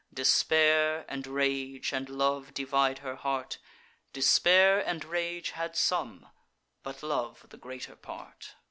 [0.11, 3.59] Despair, and rage, and love divide her heart;
[4.13, 6.27] Despair and rage had some,
[6.81, 8.55] but love the greater part.